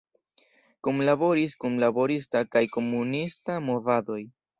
Kunlaboris 0.87 1.53
kun 1.63 1.75
laborista 1.83 2.41
kaj 2.55 2.63
komunista 2.77 3.59
movadoj. 3.69 4.19